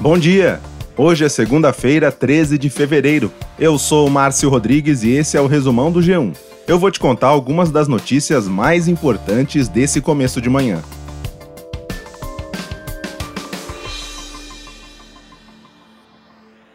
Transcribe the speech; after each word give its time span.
Bom 0.00 0.16
dia! 0.16 0.60
Hoje 0.96 1.24
é 1.24 1.28
segunda-feira, 1.28 2.12
13 2.12 2.56
de 2.56 2.70
fevereiro. 2.70 3.32
Eu 3.58 3.76
sou 3.76 4.06
o 4.06 4.10
Márcio 4.10 4.48
Rodrigues 4.48 5.02
e 5.02 5.10
esse 5.10 5.36
é 5.36 5.40
o 5.40 5.48
resumão 5.48 5.90
do 5.90 5.98
G1. 5.98 6.36
Eu 6.68 6.78
vou 6.78 6.88
te 6.88 7.00
contar 7.00 7.26
algumas 7.26 7.72
das 7.72 7.88
notícias 7.88 8.46
mais 8.46 8.86
importantes 8.86 9.66
desse 9.66 10.00
começo 10.00 10.40
de 10.40 10.48
manhã. 10.48 10.80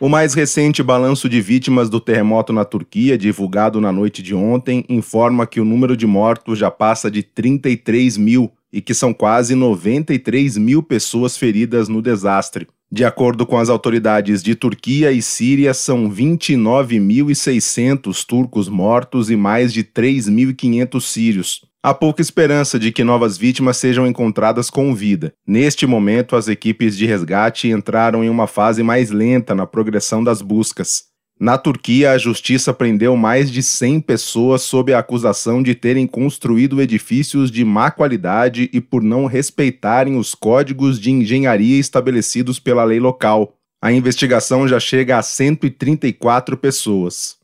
O 0.01 0.09
mais 0.09 0.33
recente 0.33 0.83
balanço 0.83 1.29
de 1.29 1.39
vítimas 1.39 1.89
do 1.89 2.01
terremoto 2.01 2.51
na 2.51 2.65
Turquia, 2.65 3.17
divulgado 3.17 3.79
na 3.79 3.93
noite 3.93 4.21
de 4.21 4.35
ontem, 4.35 4.83
informa 4.89 5.47
que 5.47 5.61
o 5.61 5.65
número 5.65 5.95
de 5.95 6.05
mortos 6.05 6.59
já 6.59 6.69
passa 6.69 7.09
de 7.09 7.23
33 7.23 8.17
mil 8.17 8.51
e 8.69 8.81
que 8.81 8.93
são 8.93 9.13
quase 9.13 9.55
93 9.55 10.57
mil 10.57 10.83
pessoas 10.83 11.37
feridas 11.37 11.87
no 11.87 12.01
desastre. 12.01 12.68
De 12.96 13.04
acordo 13.04 13.43
com 13.43 13.57
as 13.57 13.70
autoridades 13.70 14.43
de 14.43 14.54
Turquia 14.54 15.11
e 15.11 15.20
Síria, 15.20 15.74
são 15.74 16.11
29.600 16.11 18.24
turcos 18.24 18.70
mortos 18.70 19.32
e 19.32 19.36
mais 19.36 19.74
de 19.74 19.84
3.500 19.84 21.01
sírios. 21.01 21.65
Há 21.82 21.92
pouca 21.92 22.21
esperança 22.21 22.78
de 22.78 22.92
que 22.92 23.04
novas 23.04 23.36
vítimas 23.36 23.78
sejam 23.78 24.06
encontradas 24.06 24.70
com 24.70 24.93
vida. 24.93 25.34
Neste 25.46 25.86
momento, 25.87 26.36
as 26.36 26.48
equipes 26.48 26.96
de 26.96 27.07
resgate 27.07 27.68
entraram 27.68 28.24
em 28.24 28.29
uma 28.29 28.46
fase 28.46 28.84
mais 28.84 29.10
lenta 29.10 29.56
na 29.56 29.65
progressão 29.65 30.23
das 30.23 30.43
buscas. 30.43 31.06
Na 31.39 31.57
Turquia, 31.57 32.11
a 32.11 32.17
justiça 32.17 32.73
prendeu 32.73 33.17
mais 33.17 33.52
de 33.52 33.61
100 33.64 34.02
pessoas 34.02 34.61
sob 34.61 34.94
a 34.94 35.00
acusação 35.00 35.64
de 35.64 35.73
terem 35.73 36.06
construído 36.06 36.81
edifícios 36.81 37.50
de 37.50 37.66
má 37.66 37.92
qualidade 37.92 38.69
e 38.72 38.80
por 38.80 39.02
não 39.02 39.25
respeitarem 39.25 40.16
os 40.16 40.36
códigos 40.36 41.00
de 41.00 41.11
engenharia 41.11 41.80
estabelecidos 41.80 42.59
pela 42.59 42.83
lei 42.83 43.00
local. 43.00 43.56
A 43.81 43.92
investigação 43.92 44.67
já 44.67 44.80
chega 44.80 45.17
a 45.17 45.23
134 45.23 46.56
pessoas. 46.56 47.36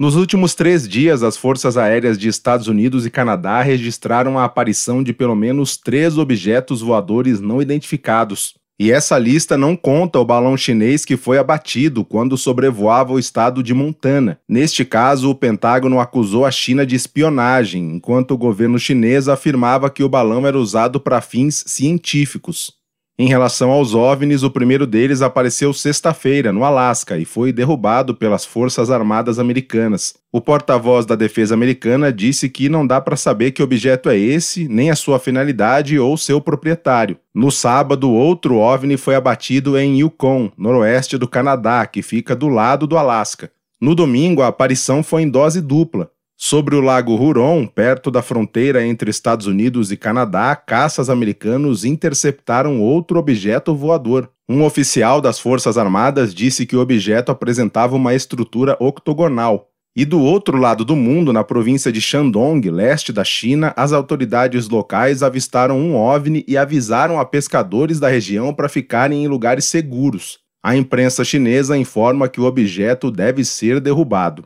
Nos 0.00 0.16
últimos 0.16 0.54
três 0.54 0.88
dias, 0.88 1.22
as 1.22 1.36
forças 1.36 1.76
aéreas 1.76 2.18
de 2.18 2.28
Estados 2.28 2.66
Unidos 2.66 3.04
e 3.04 3.10
Canadá 3.10 3.60
registraram 3.60 4.38
a 4.38 4.44
aparição 4.44 5.02
de 5.02 5.12
pelo 5.12 5.36
menos 5.36 5.76
três 5.76 6.16
objetos 6.16 6.80
voadores 6.80 7.40
não 7.40 7.60
identificados. 7.60 8.54
E 8.80 8.90
essa 8.90 9.18
lista 9.18 9.56
não 9.56 9.76
conta 9.76 10.18
o 10.18 10.24
balão 10.24 10.56
chinês 10.56 11.04
que 11.04 11.16
foi 11.16 11.38
abatido 11.38 12.04
quando 12.04 12.36
sobrevoava 12.36 13.12
o 13.12 13.18
estado 13.18 13.62
de 13.62 13.72
Montana. 13.72 14.40
Neste 14.48 14.84
caso, 14.84 15.30
o 15.30 15.34
Pentágono 15.34 16.00
acusou 16.00 16.44
a 16.44 16.50
China 16.50 16.84
de 16.84 16.96
espionagem, 16.96 17.96
enquanto 17.96 18.32
o 18.32 18.38
governo 18.38 18.78
chinês 18.78 19.28
afirmava 19.28 19.90
que 19.90 20.02
o 20.02 20.08
balão 20.08 20.46
era 20.46 20.58
usado 20.58 20.98
para 20.98 21.20
fins 21.20 21.64
científicos. 21.66 22.81
Em 23.18 23.28
relação 23.28 23.70
aos 23.70 23.94
OVNIs, 23.94 24.42
o 24.42 24.50
primeiro 24.50 24.86
deles 24.86 25.20
apareceu 25.20 25.72
sexta-feira, 25.74 26.50
no 26.50 26.64
Alasca, 26.64 27.18
e 27.18 27.26
foi 27.26 27.52
derrubado 27.52 28.14
pelas 28.14 28.46
Forças 28.46 28.90
Armadas 28.90 29.38
Americanas. 29.38 30.14
O 30.32 30.40
porta-voz 30.40 31.04
da 31.04 31.14
defesa 31.14 31.52
americana 31.52 32.10
disse 32.10 32.48
que 32.48 32.70
não 32.70 32.86
dá 32.86 33.02
para 33.02 33.14
saber 33.14 33.50
que 33.50 33.62
objeto 33.62 34.08
é 34.08 34.16
esse, 34.16 34.66
nem 34.66 34.90
a 34.90 34.96
sua 34.96 35.18
finalidade 35.18 35.98
ou 35.98 36.16
seu 36.16 36.40
proprietário. 36.40 37.18
No 37.34 37.50
sábado, 37.50 38.10
outro 38.10 38.56
OVNI 38.56 38.96
foi 38.96 39.14
abatido 39.14 39.78
em 39.78 40.00
Yukon, 40.00 40.50
noroeste 40.56 41.18
do 41.18 41.28
Canadá, 41.28 41.84
que 41.86 42.00
fica 42.00 42.34
do 42.34 42.48
lado 42.48 42.86
do 42.86 42.96
Alasca. 42.96 43.50
No 43.78 43.94
domingo, 43.94 44.40
a 44.40 44.46
aparição 44.46 45.02
foi 45.02 45.22
em 45.22 45.28
dose 45.28 45.60
dupla. 45.60 46.10
Sobre 46.44 46.74
o 46.74 46.80
Lago 46.80 47.14
Huron, 47.14 47.68
perto 47.68 48.10
da 48.10 48.20
fronteira 48.20 48.84
entre 48.84 49.08
Estados 49.08 49.46
Unidos 49.46 49.92
e 49.92 49.96
Canadá, 49.96 50.56
caças 50.56 51.08
americanos 51.08 51.84
interceptaram 51.84 52.80
outro 52.80 53.16
objeto 53.20 53.76
voador. 53.76 54.28
Um 54.48 54.64
oficial 54.64 55.20
das 55.20 55.38
Forças 55.38 55.78
Armadas 55.78 56.34
disse 56.34 56.66
que 56.66 56.74
o 56.74 56.80
objeto 56.80 57.30
apresentava 57.30 57.94
uma 57.94 58.12
estrutura 58.12 58.76
octogonal. 58.80 59.68
E 59.94 60.04
do 60.04 60.20
outro 60.20 60.58
lado 60.58 60.84
do 60.84 60.96
mundo, 60.96 61.32
na 61.32 61.44
província 61.44 61.92
de 61.92 62.00
Shandong, 62.00 62.68
leste 62.68 63.12
da 63.12 63.22
China, 63.22 63.72
as 63.76 63.92
autoridades 63.92 64.68
locais 64.68 65.22
avistaram 65.22 65.78
um 65.78 65.94
OVNI 65.94 66.44
e 66.48 66.56
avisaram 66.56 67.20
a 67.20 67.24
pescadores 67.24 68.00
da 68.00 68.08
região 68.08 68.52
para 68.52 68.68
ficarem 68.68 69.22
em 69.22 69.28
lugares 69.28 69.66
seguros. 69.66 70.40
A 70.60 70.74
imprensa 70.74 71.22
chinesa 71.22 71.78
informa 71.78 72.28
que 72.28 72.40
o 72.40 72.46
objeto 72.46 73.12
deve 73.12 73.44
ser 73.44 73.78
derrubado. 73.78 74.44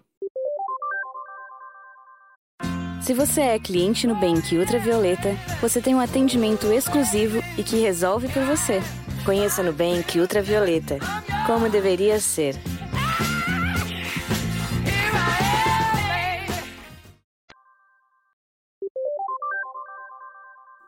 Se 3.07 3.15
você 3.15 3.41
é 3.41 3.59
cliente 3.61 4.05
Nubank 4.05 4.59
Ultravioleta, 4.59 5.37
você 5.61 5.81
tem 5.81 5.95
um 5.95 6.01
atendimento 6.01 6.73
exclusivo 6.73 7.41
e 7.57 7.63
que 7.63 7.77
resolve 7.77 8.27
por 8.27 8.43
você. 8.43 8.83
Conheça 9.25 9.63
Nubank 9.63 10.19
Ultravioleta. 10.19 10.99
Como 11.47 11.71
deveria 11.71 12.19
ser. 12.19 12.57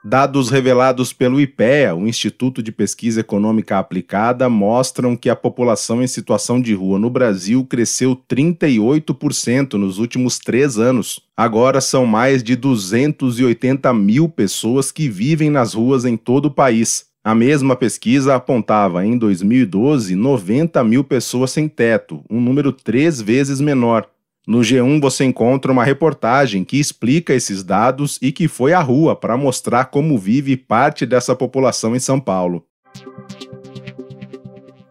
Dados 0.08 0.48
revelados 0.48 1.12
pelo 1.12 1.38
IPEA, 1.38 1.94
o 1.94 2.08
Instituto 2.08 2.62
de 2.62 2.72
Pesquisa 2.72 3.20
Econômica 3.20 3.78
Aplicada, 3.78 4.48
mostram 4.48 5.14
que 5.14 5.28
a 5.28 5.36
população 5.36 6.02
em 6.02 6.06
situação 6.06 6.62
de 6.62 6.72
rua 6.72 6.98
no 6.98 7.10
Brasil 7.10 7.62
cresceu 7.66 8.16
38% 8.16 9.74
nos 9.74 9.98
últimos 9.98 10.38
três 10.38 10.78
anos. 10.78 11.20
Agora 11.36 11.82
são 11.82 12.06
mais 12.06 12.42
de 12.42 12.56
280 12.56 13.92
mil 13.92 14.30
pessoas 14.30 14.90
que 14.90 15.10
vivem 15.10 15.50
nas 15.50 15.74
ruas 15.74 16.06
em 16.06 16.16
todo 16.16 16.46
o 16.46 16.50
país. 16.50 17.04
A 17.22 17.34
mesma 17.34 17.76
pesquisa 17.76 18.34
apontava 18.34 19.04
em 19.04 19.18
2012 19.18 20.14
90 20.14 20.82
mil 20.84 21.04
pessoas 21.04 21.50
sem 21.50 21.68
teto, 21.68 22.24
um 22.30 22.40
número 22.40 22.72
três 22.72 23.20
vezes 23.20 23.60
menor. 23.60 24.08
No 24.48 24.60
G1 24.60 24.98
você 24.98 25.26
encontra 25.26 25.70
uma 25.70 25.84
reportagem 25.84 26.64
que 26.64 26.80
explica 26.80 27.34
esses 27.34 27.62
dados 27.62 28.18
e 28.22 28.32
que 28.32 28.48
foi 28.48 28.72
à 28.72 28.80
rua 28.80 29.14
para 29.14 29.36
mostrar 29.36 29.84
como 29.84 30.16
vive 30.16 30.56
parte 30.56 31.04
dessa 31.04 31.36
população 31.36 31.94
em 31.94 31.98
São 31.98 32.18
Paulo. 32.18 32.64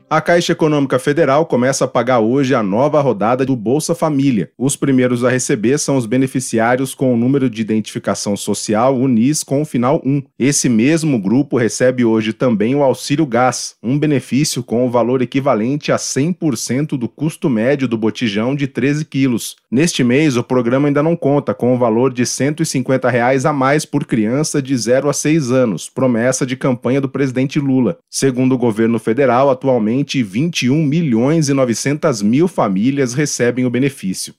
A 0.09 0.21
Caixa 0.21 0.53
Econômica 0.53 0.97
Federal 0.97 1.45
começa 1.45 1.83
a 1.83 1.87
pagar 1.87 2.21
hoje 2.21 2.55
a 2.55 2.63
nova 2.63 3.01
rodada 3.01 3.45
do 3.45 3.57
Bolsa 3.57 3.93
Família. 3.93 4.49
Os 4.57 4.77
primeiros 4.77 5.25
a 5.25 5.29
receber 5.29 5.77
são 5.77 5.97
os 5.97 6.05
beneficiários 6.05 6.95
com 6.95 7.13
o 7.13 7.17
número 7.17 7.49
de 7.49 7.61
identificação 7.61 8.37
social 8.37 8.95
UNIS 8.95 9.43
com 9.43 9.61
o 9.61 9.65
final 9.65 10.01
1. 10.05 10.23
Esse 10.39 10.69
mesmo 10.69 11.19
grupo 11.19 11.57
recebe 11.57 12.05
hoje 12.05 12.31
também 12.31 12.73
o 12.73 12.83
Auxílio 12.83 13.25
Gás, 13.25 13.75
um 13.83 13.99
benefício 13.99 14.63
com 14.63 14.87
o 14.87 14.89
valor 14.89 15.21
equivalente 15.21 15.91
a 15.91 15.97
100% 15.97 16.97
do 16.97 17.09
custo 17.09 17.49
médio 17.49 17.85
do 17.85 17.97
botijão 17.97 18.55
de 18.55 18.65
13 18.65 19.03
quilos. 19.03 19.57
Neste 19.69 20.05
mês, 20.05 20.37
o 20.37 20.43
programa 20.43 20.87
ainda 20.87 21.03
não 21.03 21.17
conta 21.17 21.53
com 21.53 21.75
o 21.75 21.77
valor 21.77 22.13
de 22.13 22.25
150 22.25 23.09
reais 23.09 23.45
a 23.45 23.51
mais 23.51 23.83
por 23.83 24.05
criança 24.05 24.61
de 24.61 24.77
0 24.77 25.09
a 25.09 25.13
6 25.13 25.51
anos, 25.51 25.89
promessa 25.89 26.45
de 26.45 26.55
campanha 26.55 27.01
do 27.01 27.09
presidente 27.09 27.59
Lula. 27.59 27.97
Segundo 28.09 28.55
o 28.55 28.57
governo 28.57 28.99
federal, 28.99 29.49
atualmente 29.49 29.96
atualmente 29.97 30.21
21 30.21 30.83
milhões 30.83 31.49
e 31.49 31.53
900 31.53 32.21
mil 32.21 32.47
famílias 32.47 33.13
recebem 33.13 33.65
o 33.65 33.69
benefício. 33.69 34.33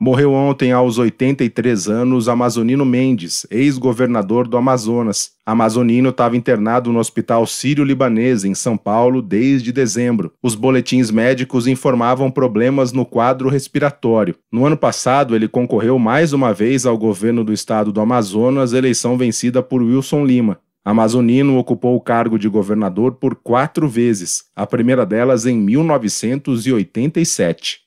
Morreu 0.00 0.32
ontem, 0.32 0.72
aos 0.72 0.98
83 0.98 1.88
anos, 1.88 2.28
Amazonino 2.28 2.84
Mendes, 2.84 3.46
ex-governador 3.48 4.48
do 4.48 4.56
Amazonas. 4.56 5.30
Amazonino 5.46 6.08
estava 6.08 6.36
internado 6.36 6.92
no 6.92 6.98
Hospital 6.98 7.46
Sírio-Libanês, 7.46 8.44
em 8.44 8.52
São 8.52 8.76
Paulo, 8.76 9.22
desde 9.22 9.70
dezembro. 9.70 10.32
Os 10.42 10.56
boletins 10.56 11.12
médicos 11.12 11.68
informavam 11.68 12.32
problemas 12.32 12.92
no 12.92 13.06
quadro 13.06 13.48
respiratório. 13.48 14.34
No 14.50 14.66
ano 14.66 14.76
passado, 14.76 15.36
ele 15.36 15.46
concorreu 15.46 15.96
mais 16.00 16.32
uma 16.32 16.52
vez 16.52 16.84
ao 16.84 16.98
governo 16.98 17.44
do 17.44 17.52
estado 17.52 17.92
do 17.92 18.00
Amazonas, 18.00 18.72
eleição 18.72 19.16
vencida 19.16 19.62
por 19.62 19.82
Wilson 19.82 20.24
Lima. 20.24 20.58
Amazonino 20.84 21.58
ocupou 21.58 21.94
o 21.94 22.00
cargo 22.00 22.36
de 22.36 22.48
governador 22.48 23.12
por 23.12 23.36
quatro 23.36 23.88
vezes, 23.88 24.46
a 24.56 24.66
primeira 24.66 25.06
delas 25.06 25.46
em 25.46 25.56
1987. 25.56 27.82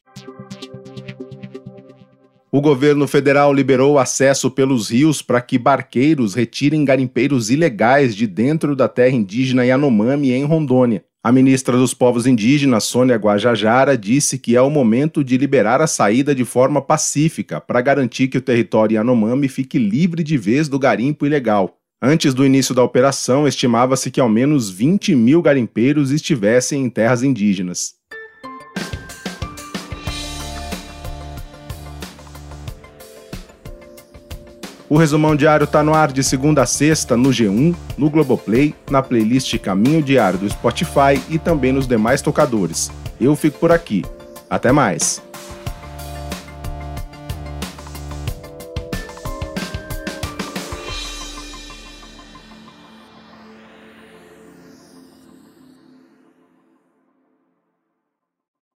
O 2.50 2.62
governo 2.62 3.06
federal 3.06 3.54
liberou 3.54 4.00
acesso 4.00 4.50
pelos 4.50 4.90
rios 4.90 5.22
para 5.22 5.42
que 5.42 5.60
barqueiros 5.60 6.36
retirem 6.36 6.86
garimpeiros 6.86 7.50
ilegais 7.50 8.16
de 8.16 8.26
dentro 8.26 8.78
da 8.78 8.88
terra 8.88 9.14
indígena 9.14 9.66
Yanomami, 9.66 10.32
em 10.32 10.46
Rondônia. 10.46 11.04
A 11.22 11.34
ministra 11.34 11.76
dos 11.76 11.94
Povos 11.94 12.26
Indígenas, 12.26 12.86
Sônia 12.86 13.18
Guajajara, 13.18 13.98
disse 13.98 14.40
que 14.40 14.56
é 14.56 14.62
o 14.62 14.70
momento 14.70 15.22
de 15.22 15.38
liberar 15.38 15.82
a 15.82 15.88
saída 15.88 16.34
de 16.34 16.46
forma 16.46 16.82
pacífica 16.82 17.60
para 17.60 17.82
garantir 17.82 18.30
que 18.30 18.38
o 18.38 18.42
território 18.42 18.96
Yanomami 18.96 19.50
fique 19.50 19.78
livre 19.78 20.24
de 20.24 20.38
vez 20.38 20.70
do 20.70 20.80
garimpo 20.80 21.26
ilegal. 21.26 21.78
Antes 22.02 22.34
do 22.34 22.46
início 22.46 22.76
da 22.76 22.84
operação, 22.84 23.48
estimava-se 23.48 24.12
que 24.12 24.20
ao 24.20 24.28
menos 24.28 24.70
20 24.70 25.16
mil 25.16 25.42
garimpeiros 25.42 26.12
estivessem 26.12 26.84
em 26.84 26.90
terras 26.90 27.24
indígenas. 27.24 27.96
O 34.88 34.98
resumão 34.98 35.36
diário 35.36 35.64
está 35.64 35.82
no 35.82 35.94
ar 35.94 36.12
de 36.12 36.24
segunda 36.24 36.62
a 36.62 36.66
sexta 36.66 37.18
no 37.18 37.30
G1, 37.30 37.76
no 37.98 38.10
Globoplay, 38.10 38.76
na 38.92 39.02
playlist 39.02 39.58
Caminho 39.58 40.04
Diário 40.04 40.38
do 40.38 40.50
Spotify 40.50 41.20
e 41.30 41.40
também 41.40 41.72
nos 41.72 41.88
demais 41.88 42.22
tocadores. 42.22 42.92
Eu 43.20 43.36
fico 43.36 43.58
por 43.58 43.72
aqui. 43.72 44.04
Até 44.48 44.72
mais! 44.72 45.25